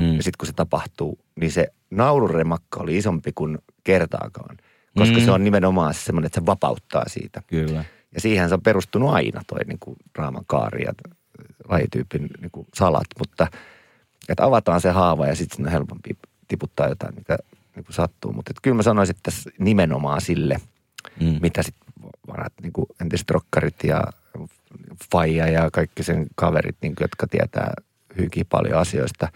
Mm. 0.00 0.16
Ja 0.16 0.22
sitten 0.22 0.38
kun 0.38 0.46
se 0.46 0.52
tapahtuu, 0.52 1.18
niin 1.40 1.52
se 1.52 1.66
naururemakka 1.90 2.80
oli 2.80 2.96
isompi 2.96 3.32
kuin 3.34 3.58
kertaakaan. 3.84 4.56
Koska 4.98 5.18
mm. 5.18 5.24
se 5.24 5.30
on 5.30 5.44
nimenomaan 5.44 5.94
semmoinen, 5.94 6.26
että 6.26 6.40
se 6.40 6.46
vapauttaa 6.46 7.04
siitä. 7.06 7.42
Kyllä. 7.46 7.84
Ja 8.14 8.20
siihen 8.20 8.48
se 8.48 8.54
on 8.54 8.62
perustunut 8.62 9.10
aina 9.10 9.40
toi 9.46 9.64
niin 9.66 9.78
kuin 9.78 9.96
raaman 10.16 10.44
kaari 10.46 10.82
ja 10.82 10.92
lajityypin 11.68 12.28
niin 12.40 12.50
kuin 12.50 12.66
salat. 12.74 13.06
Mutta 13.18 13.46
että 14.28 14.44
avataan 14.44 14.80
se 14.80 14.90
haava 14.90 15.26
ja 15.26 15.36
sitten 15.36 15.66
on 15.66 15.72
helpompi 15.72 16.18
tiputtaa 16.48 16.88
jotain, 16.88 17.14
mikä 17.14 17.38
niin 17.76 17.84
kuin 17.84 17.94
sattuu. 17.94 18.32
Mutta 18.32 18.52
kyllä 18.62 18.76
mä 18.76 18.82
sanoisin, 18.82 19.16
että 19.16 19.30
tässä 19.30 19.50
nimenomaan 19.58 20.20
sille, 20.20 20.56
mm. 21.20 21.38
mitä 21.42 21.62
sitten 21.62 21.84
vanhat 22.28 22.52
niin 22.62 22.72
kuin 22.72 22.86
entiset 23.00 23.30
rokkarit 23.30 23.84
ja 23.84 24.04
faija 25.12 25.46
ja 25.46 25.70
kaikki 25.72 26.02
sen 26.02 26.26
kaverit, 26.34 26.76
niin 26.82 26.94
kuin, 26.94 27.04
jotka 27.04 27.26
tietää 27.26 27.72
hyvinkin 28.16 28.46
paljon 28.46 28.78
asioista 28.78 29.28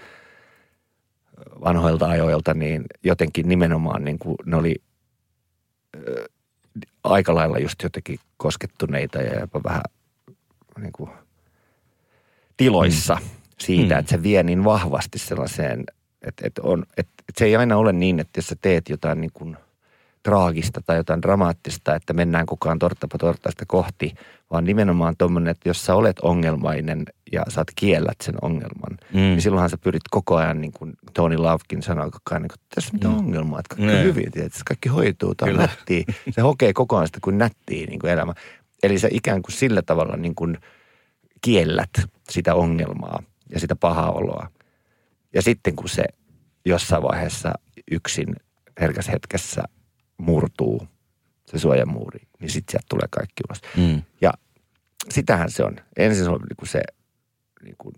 vanhoilta 1.64 2.08
ajoilta, 2.08 2.54
niin 2.54 2.84
jotenkin 3.04 3.48
nimenomaan 3.48 4.04
niin 4.04 4.18
kuin 4.18 4.36
ne 4.46 4.56
oli 4.56 4.74
aika 7.04 7.34
lailla 7.34 7.58
just 7.58 7.82
jotenkin 7.82 8.18
koskettuneita 8.36 9.18
ja 9.18 9.40
jopa 9.40 9.60
vähän 9.64 9.82
niin 10.80 10.92
kuin 10.92 11.10
tiloissa 12.56 13.14
mm. 13.14 13.28
siitä, 13.60 13.94
mm. 13.94 14.00
että 14.00 14.10
se 14.10 14.22
vie 14.22 14.42
niin 14.42 14.64
vahvasti 14.64 15.18
sellaiseen 15.18 15.84
Että 16.22 16.46
et 16.46 16.58
on, 16.58 16.84
et, 16.96 17.08
et 17.28 17.36
se 17.36 17.44
ei 17.44 17.56
aina 17.56 17.76
ole 17.76 17.92
niin, 17.92 18.20
että 18.20 18.38
jos 18.38 18.46
sä 18.46 18.56
teet 18.60 18.88
jotain 18.88 19.20
niin 19.20 19.32
kuin 19.34 19.56
traagista 20.22 20.80
tai 20.86 20.96
jotain 20.96 21.22
dramaattista, 21.22 21.94
että 21.94 22.12
mennään 22.12 22.46
koko 22.46 22.68
ajan 22.68 22.78
torttapa 22.78 23.18
torttaista 23.18 23.64
kohti, 23.66 24.14
vaan 24.50 24.64
nimenomaan 24.64 25.14
tuommoinen, 25.18 25.50
että 25.50 25.68
jos 25.68 25.84
sä 25.86 25.94
olet 25.94 26.18
ongelmainen 26.20 27.04
ja 27.32 27.42
sä 27.48 27.60
oot 27.60 27.68
kiellät 27.76 28.16
sen 28.22 28.34
ongelman, 28.42 28.96
mm. 29.12 29.18
niin 29.18 29.42
silloinhan 29.42 29.70
sä 29.70 29.78
pyrit 29.78 30.02
koko 30.10 30.36
ajan, 30.36 30.60
niin 30.60 30.72
kuin 30.72 30.92
Tony 31.14 31.36
Laukin 31.36 31.82
sanoi 31.82 32.10
koko 32.10 32.20
ajan, 32.30 32.42
niin 32.42 32.50
kuin, 32.50 32.66
tässä 32.74 32.92
mitään 32.92 33.14
mm. 33.14 33.18
ongelmaa, 33.18 33.60
että 33.60 33.76
kaikki 33.76 33.94
on 33.96 34.00
Mm. 34.00 34.04
hyvin, 34.04 34.32
tietysti, 34.32 34.62
kaikki 34.66 34.88
hoituu, 34.88 35.34
tämä 35.34 35.50
on 35.50 35.56
Kyllä. 35.56 35.66
nättiä. 35.66 36.04
Se 36.30 36.40
hokee 36.40 36.72
koko 36.72 36.96
ajan 36.96 37.06
sitä 37.06 37.18
kuin 37.22 37.38
nättiä 37.38 37.86
niin 37.86 37.98
kuin 37.98 38.10
elämä. 38.10 38.34
Eli 38.82 38.98
sä 38.98 39.08
ikään 39.10 39.42
kuin 39.42 39.52
sillä 39.52 39.82
tavalla 39.82 40.16
niin 40.16 40.34
kuin 40.34 40.58
kiellät 41.40 41.90
sitä 42.30 42.54
ongelmaa 42.54 43.22
ja 43.52 43.60
sitä 43.60 43.76
pahaa 43.76 44.12
oloa. 44.12 44.48
Ja 45.34 45.42
sitten 45.42 45.76
kun 45.76 45.88
se 45.88 46.04
jossain 46.64 47.02
vaiheessa 47.02 47.52
yksin 47.90 48.36
herkässä 48.80 49.12
hetkessä 49.12 49.62
murtuu, 50.18 50.88
se 51.46 51.58
suojamuuri, 51.58 52.20
niin 52.40 52.50
sitten 52.50 52.72
sieltä 52.72 52.86
tulee 52.88 53.08
kaikki 53.10 53.42
ulos. 53.48 53.60
Mm. 53.76 54.02
Ja 54.20 54.32
sitähän 55.10 55.50
se 55.50 55.64
on. 55.64 55.76
Ensin 55.96 56.24
se 56.24 56.30
on 56.30 56.40
niin 56.40 56.56
kuin 56.56 56.68
se 56.68 56.80
niin 57.62 57.74
kuin 57.78 57.94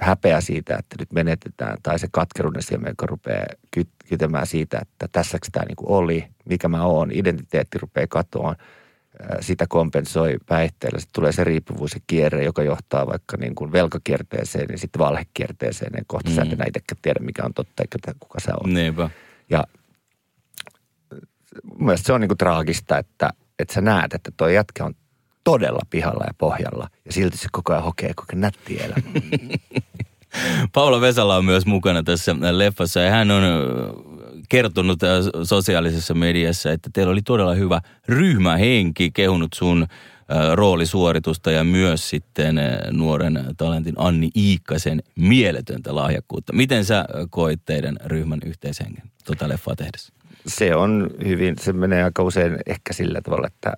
häpeä 0.00 0.40
siitä, 0.40 0.76
että 0.76 0.96
nyt 0.98 1.12
menetetään, 1.12 1.76
tai 1.82 1.98
se 1.98 2.08
katkeruuden 2.12 2.62
siemen, 2.62 2.90
joka 2.90 3.06
rupeaa 3.06 3.46
ky- 3.70 3.86
kytemään 4.08 4.46
siitä, 4.46 4.78
että 4.82 5.08
tässäks 5.12 5.48
tämä 5.52 5.64
niin 5.66 5.76
kuin 5.76 5.90
oli, 5.90 6.24
mikä 6.44 6.68
mä 6.68 6.84
oon, 6.84 7.10
identiteetti 7.12 7.78
rupeaa 7.78 8.06
katoamaan, 8.06 8.56
sitä 9.40 9.66
kompensoi 9.68 10.36
päihteellä. 10.46 10.98
Sitten 10.98 11.14
tulee 11.14 11.32
se 11.32 11.44
riippuvuus 11.44 11.94
ja 11.94 12.00
kierre, 12.06 12.44
joka 12.44 12.62
johtaa 12.62 13.06
vaikka 13.06 13.36
niin 13.36 13.54
kuin 13.54 13.72
velkakierteeseen 13.72 14.66
ja 14.70 14.78
sitten 14.78 14.98
valhekierteeseen. 14.98 15.92
Ja 15.96 16.04
kohta 16.06 16.30
mm. 16.30 16.36
sä 16.36 16.42
et 16.42 16.52
enää 16.52 16.66
itsekään 16.66 16.98
tiedä, 17.02 17.20
mikä 17.20 17.44
on 17.44 17.54
totta 17.54 17.82
eikä 17.82 18.14
kuka 18.20 18.40
sä 18.40 18.52
oot. 18.54 18.72
Niinpä. 18.72 19.10
Ja 19.50 19.64
mun 21.78 21.98
se 21.98 22.12
on 22.12 22.20
niinku 22.20 22.34
traagista, 22.34 22.98
että, 22.98 23.30
että 23.58 23.74
sä 23.74 23.80
näet, 23.80 24.14
että 24.14 24.30
toi 24.36 24.54
jätkä 24.54 24.84
on 24.84 24.94
todella 25.44 25.80
pihalla 25.90 26.24
ja 26.26 26.34
pohjalla. 26.38 26.88
Ja 27.04 27.12
silti 27.12 27.36
se 27.36 27.48
koko 27.52 27.72
ajan 27.72 27.84
hokee, 27.84 28.14
kuinka 28.14 28.36
nätti 28.36 28.78
elämä. 28.82 29.02
Paula 30.74 31.00
Vesala 31.00 31.36
on 31.36 31.44
myös 31.44 31.66
mukana 31.66 32.02
tässä 32.02 32.36
leffassa 32.50 33.00
ja 33.00 33.10
hän 33.10 33.30
on 33.30 33.42
kertonut 34.48 35.00
sosiaalisessa 35.42 36.14
mediassa, 36.14 36.72
että 36.72 36.90
teillä 36.92 37.10
oli 37.10 37.22
todella 37.22 37.54
hyvä 37.54 37.80
ryhmähenki, 38.08 39.10
kehunut 39.10 39.52
sun 39.52 39.86
roolisuoritusta 40.54 41.50
ja 41.50 41.64
myös 41.64 42.10
sitten 42.10 42.60
nuoren 42.90 43.44
talentin 43.56 43.94
Anni 43.96 44.30
Iikkasen 44.36 45.02
mieletöntä 45.16 45.94
lahjakkuutta. 45.94 46.52
Miten 46.52 46.84
sä 46.84 47.04
koit 47.30 47.60
teidän 47.64 47.96
ryhmän 48.04 48.40
yhteishengen 48.46 49.02
tota 49.24 49.48
leffaa 49.48 49.76
tehdessä? 49.76 50.12
Se 50.46 50.74
on 50.74 51.10
hyvin, 51.24 51.54
se 51.60 51.72
menee 51.72 52.04
aika 52.04 52.22
usein 52.22 52.56
ehkä 52.66 52.92
sillä 52.92 53.20
tavalla, 53.20 53.46
että 53.46 53.72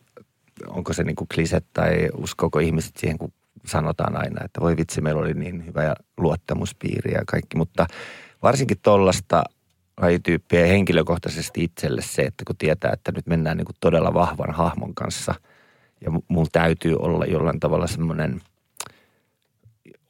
onko 0.67 0.93
se 0.93 1.05
niinku 1.05 1.27
klise 1.35 1.61
tai 1.73 2.09
uskoako 2.17 2.59
ihmiset 2.59 2.97
siihen, 2.97 3.19
kun 3.19 3.33
sanotaan 3.67 4.17
aina, 4.17 4.45
että 4.45 4.61
voi 4.61 4.77
vitsi, 4.77 5.01
meillä 5.01 5.21
oli 5.21 5.35
niin 5.35 5.67
hyvä 5.67 5.85
ja 5.85 5.95
luottamuspiiri 6.17 7.13
ja 7.13 7.23
kaikki. 7.27 7.57
Mutta 7.57 7.87
varsinkin 8.43 8.77
tuollaista 8.83 9.45
lajityyppiä 10.01 10.67
henkilökohtaisesti 10.67 11.65
itselle 11.65 12.03
se, 12.03 12.23
että 12.23 12.45
kun 12.47 12.57
tietää, 12.57 12.93
että 12.93 13.13
nyt 13.13 13.27
mennään 13.27 13.57
niinku 13.57 13.73
todella 13.81 14.15
vahvan 14.15 14.51
hahmon 14.55 14.95
kanssa 14.95 15.35
ja 16.01 16.11
mu- 16.11 16.25
mulla 16.29 16.49
täytyy 16.53 16.97
olla 16.99 17.25
jollain 17.25 17.61
tavalla 17.61 17.87
semmoinen 17.87 18.41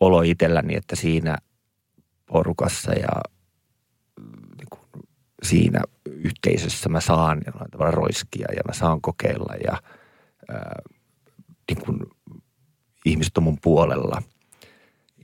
olo 0.00 0.22
itselläni, 0.22 0.76
että 0.76 0.96
siinä 0.96 1.38
porukassa 2.26 2.92
ja 2.92 3.08
niin 3.08 3.16
kuin 3.18 3.37
siinä 5.42 5.80
yhteisössä 6.06 6.88
mä 6.88 7.00
saan 7.00 7.40
jollain 7.46 7.70
tavalla 7.70 7.90
roiskia 7.90 8.48
ja 8.56 8.62
mä 8.66 8.72
saan 8.72 9.00
kokeilla 9.00 9.54
ja 9.64 9.78
ää, 10.48 10.82
niin 11.70 11.84
kuin 11.84 11.98
ihmiset 13.04 13.38
on 13.38 13.42
mun 13.42 13.58
puolella. 13.62 14.22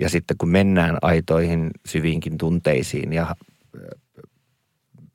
Ja 0.00 0.09
sitten 0.09 0.37
kun 0.38 0.49
mennään 0.49 0.99
aitoihin 1.02 1.71
syviinkin 1.87 2.38
tunteisiin 2.38 3.12
ja 3.12 3.23
ää, 3.23 3.35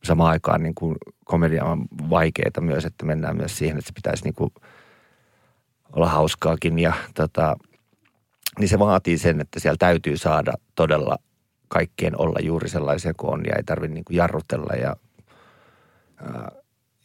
samaan 0.04 0.32
aikaan 0.32 0.64
niin 0.64 0.76
kuin 0.76 0.96
komedia 1.26 1.66
on 1.66 1.86
vaikeaa 2.10 2.62
myös, 2.62 2.86
että 2.86 3.06
mennään 3.06 3.38
myös 3.38 3.58
siihen, 3.58 3.78
että 3.78 3.88
se 3.88 3.94
pitäisi 3.94 4.24
niin 4.24 4.36
kuin 4.36 4.54
olla 5.92 6.10
hauskaakin 6.10 6.80
ja 6.80 6.94
tota, 7.16 7.56
niin 8.60 8.70
se 8.70 8.80
vaatii 8.80 9.18
sen, 9.18 9.42
että 9.42 9.60
siellä 9.60 9.78
täytyy 9.80 10.18
saada 10.18 10.54
todella 10.76 11.18
kaikkien 11.70 12.22
olla 12.22 12.40
juuri 12.42 12.70
sellaisia 12.70 13.14
kuin 13.18 13.34
on 13.34 13.46
ja 13.46 13.56
ei 13.56 13.64
tarvitse 13.64 13.94
niin 13.94 14.06
jarrutella 14.10 14.74
ja, 14.74 14.96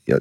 ja 0.09 0.19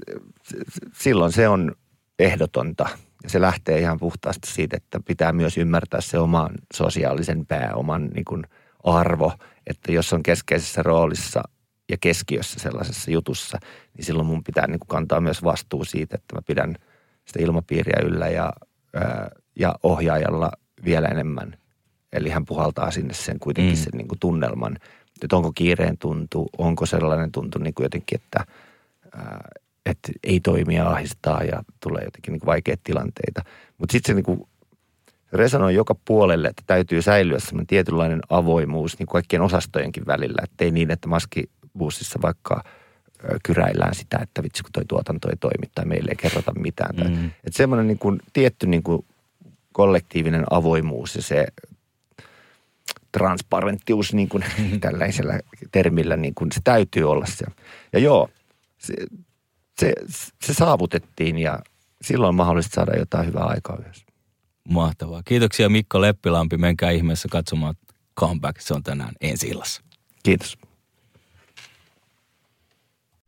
silloin 0.94 1.32
se 1.32 1.48
on 1.48 1.72
ehdotonta 2.20 2.90
ja 3.24 3.30
se 3.30 3.42
lähtee 3.42 3.80
ihan 3.80 4.00
puhtaasti 4.00 4.52
siitä, 4.52 4.78
että 4.78 5.00
pitää 5.08 5.32
myös 5.32 5.58
ymmärtää 5.58 6.02
se 6.02 6.20
oman 6.20 6.52
sosiaalisen 6.74 7.46
pääoman 7.46 8.08
niin 8.08 8.26
kuin 8.26 8.44
arvo, 8.84 9.34
että 9.68 9.92
jos 9.92 10.14
on 10.14 10.24
keskeisessä 10.24 10.84
roolissa 10.84 11.44
ja 11.90 11.98
keskiössä 12.02 12.60
sellaisessa 12.60 13.12
jutussa, 13.12 13.58
niin 13.98 14.06
silloin 14.06 14.28
mun 14.28 14.44
pitää 14.44 14.68
niin 14.68 14.80
kuin 14.80 14.88
kantaa 14.88 15.22
myös 15.22 15.44
vastuu 15.44 15.86
siitä, 15.86 16.16
että 16.16 16.36
mä 16.36 16.42
pidän 16.42 16.76
sitä 17.26 17.40
ilmapiiriä 17.44 18.00
yllä 18.06 18.28
ja, 18.28 18.54
ja 19.60 19.76
ohjaajalla 19.84 20.52
vielä 20.86 21.08
enemmän. 21.08 21.58
Eli 22.14 22.30
hän 22.30 22.46
puhaltaa 22.46 22.92
sinne 22.92 23.14
sen 23.14 23.40
kuitenkin 23.40 23.74
mm. 23.74 23.84
sen 23.84 23.92
niin 23.94 24.08
kuin 24.08 24.20
tunnelman, 24.20 24.78
että 25.22 25.36
onko 25.36 25.52
kiireen 25.56 25.98
tuntu, 25.98 26.50
onko 26.58 26.86
sellainen 26.86 27.32
tuntu 27.32 27.60
niin 27.60 27.74
kuin 27.74 27.86
jotenkin, 27.86 28.22
että, 28.22 28.46
ää, 29.16 29.50
että 29.86 30.12
ei 30.24 30.40
toimia 30.40 30.90
ahistaa 30.90 31.44
ja 31.44 31.64
tulee 31.80 32.04
jotenkin 32.04 32.32
niin 32.32 32.40
kuin 32.40 32.48
vaikeita 32.48 32.82
tilanteita. 32.84 33.42
Mutta 33.78 33.92
sitten 33.92 34.08
se 34.08 34.14
niin 34.14 34.26
kuin 34.26 34.48
resonoi 35.34 35.76
joka 35.76 35.96
puolelle, 36.06 36.48
että 36.48 36.64
täytyy 36.68 37.02
säilyä 37.02 37.40
semmoinen 37.40 37.68
tietynlainen 37.68 38.20
avoimuus 38.30 39.00
niin 39.00 39.08
kaikkien 39.08 39.42
osastojenkin 39.42 40.06
välillä. 40.06 40.42
Että 40.44 40.66
ei 40.66 40.72
niin, 40.72 40.92
että 40.92 41.08
maskibussissa 41.08 42.20
vaikka 42.22 42.64
kyräillään 43.44 43.96
sitä, 43.96 44.20
että 44.22 44.44
vitsi 44.44 44.64
kun 44.64 44.72
toi 44.72 44.86
tuotanto 44.86 45.30
ei 45.30 45.36
toimi 45.36 45.72
tai 45.76 45.86
meille 45.86 46.12
ei 46.12 46.16
kerrota 46.16 46.54
mitään. 46.60 46.96
Mm. 46.96 47.26
että 47.26 47.58
semmoinen 47.58 47.88
niin 47.88 48.00
kuin, 48.00 48.20
tietty 48.34 48.68
niin 48.68 48.84
kuin 48.84 49.06
kollektiivinen 49.72 50.44
avoimuus 50.50 51.16
ja 51.16 51.22
se 51.22 51.48
transparenttius 53.18 54.14
niin 54.14 54.30
kuin 54.30 54.44
tällaisella 54.82 55.34
termillä, 55.72 56.18
niin 56.18 56.36
kuin 56.36 56.52
se 56.52 56.62
täytyy 56.64 57.12
olla 57.12 57.26
se. 57.26 57.46
Ja 57.94 58.00
joo, 58.00 58.30
se, 58.78 58.94
se, 59.80 59.94
se 60.46 60.54
saavutettiin 60.54 61.38
ja 61.38 61.60
silloin 62.02 62.30
on 62.30 62.36
mahdollista 62.36 62.76
saada 62.76 63.00
jotain 63.00 63.28
hyvää 63.28 63.46
aikaa 63.46 63.78
yhdessä. 63.80 64.06
Mahtavaa. 64.70 65.22
Kiitoksia 65.26 65.70
Mikko 65.70 66.02
Leppilampi. 66.02 66.58
Menkää 66.58 66.92
ihmeessä 66.92 67.28
katsomaan 67.32 67.76
Comeback. 68.20 68.62
Se 68.62 68.74
on 68.74 68.84
tänään 68.84 69.14
ensi 69.22 69.48
illassa. 69.48 69.82
Kiitos. 70.24 70.58